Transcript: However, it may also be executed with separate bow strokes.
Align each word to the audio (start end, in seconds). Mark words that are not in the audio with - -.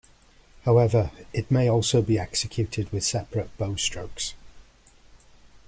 However, 0.63 1.11
it 1.31 1.51
may 1.51 1.67
also 1.69 2.01
be 2.01 2.17
executed 2.17 2.91
with 2.91 3.03
separate 3.03 3.55
bow 3.59 3.75
strokes. 3.75 4.33